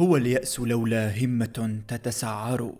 [0.00, 2.72] هو اليأس لولا همة تتسعر.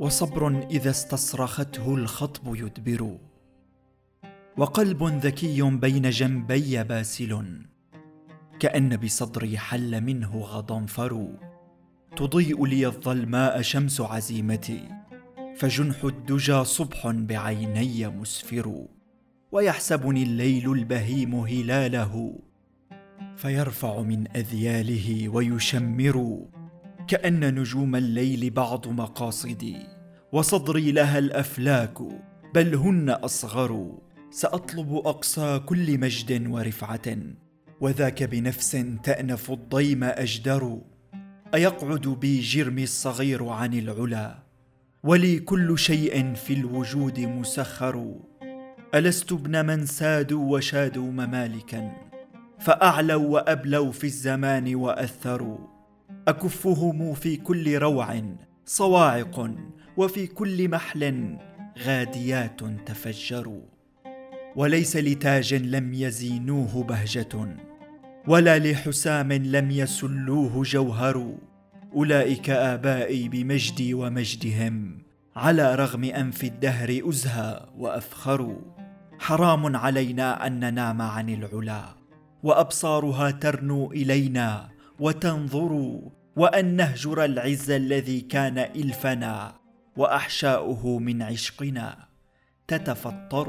[0.00, 3.18] وصبر إذا استصرخته الخطب يدبر.
[4.56, 7.62] وقلب ذكي بين جنبي باسل.
[8.60, 11.28] كأن بصدري حل منه غضنفر
[12.16, 14.88] تضيء لي الظلماء شمس عزيمتي.
[15.56, 18.86] فجنح الدجى صبح بعيني مسفر.
[19.52, 22.38] ويحسبني الليل البهيم هلاله.
[23.36, 26.38] فيرفع من أذياله ويشمر.
[27.08, 29.76] كأن نجوم الليل بعض مقاصدي.
[30.32, 31.98] وصدري لها الأفلاك
[32.54, 33.98] بل هن أصغر.
[34.30, 37.16] سأطلب أقصى كل مجد ورفعة.
[37.80, 38.70] وذاك بنفس
[39.02, 40.78] تأنف الضيم أجدر.
[41.54, 44.38] أيقعد بي جرمي الصغير عن العلا.
[45.04, 48.14] ولي كل شيء في الوجود مسخر.
[48.94, 52.13] ألست ابن من سادوا وشادوا ممالكا.
[52.58, 55.58] فأعلوا وأبلوا في الزمان وأثروا.
[56.28, 58.22] أكفهم في كل روع
[58.66, 59.50] صواعق
[59.96, 61.36] وفي كل محل
[61.84, 63.62] غاديات تفجروا.
[64.56, 67.56] وليس لتاج لم يزينوه بهجة
[68.26, 71.34] ولا لحسام لم يسلوه جوهر.
[71.94, 74.98] أولئك آبائي بمجدي ومجدهم
[75.36, 78.56] على رغم أنف الدهر أزهى وأفخر.
[79.18, 82.03] حرام علينا أن ننام عن العلا.
[82.44, 84.68] وأبصارها ترنو إلينا
[85.00, 86.00] وتنظر
[86.36, 89.54] وأن نهجر العز الذي كان إلفنا
[89.96, 92.08] وأحشاؤه من عشقنا
[92.68, 93.48] تتفطر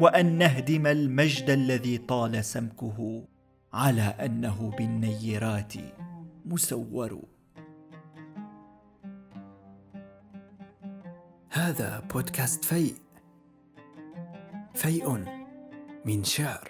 [0.00, 3.24] وأن نهدم المجد الذي طال سمكه
[3.72, 5.72] على أنه بالنيرات
[6.46, 7.22] مسور.
[11.50, 12.94] هذا بودكاست فيء.
[14.74, 15.24] فيء
[16.04, 16.69] من شعر.